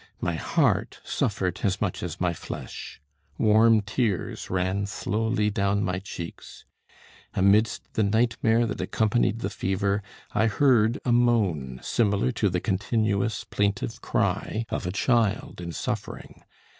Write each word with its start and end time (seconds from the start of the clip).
My 0.19 0.33
heart 0.33 0.99
suffered 1.03 1.59
as 1.61 1.79
much 1.79 2.01
as 2.01 2.19
my 2.19 2.33
flesh. 2.33 2.99
Warm 3.37 3.81
tears 3.81 4.49
ran 4.49 4.87
slowly 4.87 5.51
down 5.51 5.83
my 5.83 5.99
cheeks. 5.99 6.65
Amidst 7.35 7.93
the 7.93 8.01
nightmare 8.01 8.65
that 8.65 8.81
accompanied 8.81 9.41
the 9.41 9.49
fever, 9.51 10.01
I 10.31 10.47
heard 10.47 10.97
a 11.05 11.11
moan 11.11 11.81
similar 11.83 12.31
to 12.31 12.49
the 12.49 12.59
continuous 12.59 13.43
plaintive 13.43 14.01
cry 14.01 14.65
of 14.69 14.87
a 14.87 14.91
child 14.91 15.61
in 15.61 15.71
suffering. 15.71 16.45